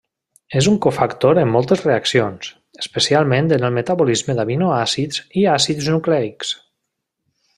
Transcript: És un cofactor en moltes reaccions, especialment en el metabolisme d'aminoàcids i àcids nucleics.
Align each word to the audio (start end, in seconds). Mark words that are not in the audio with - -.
És 0.59 0.67
un 0.69 0.77
cofactor 0.85 1.39
en 1.41 1.51
moltes 1.55 1.83
reaccions, 1.87 2.49
especialment 2.85 3.53
en 3.59 3.67
el 3.69 3.77
metabolisme 3.77 4.37
d'aminoàcids 4.41 5.23
i 5.43 5.47
àcids 5.59 5.93
nucleics. 5.99 6.57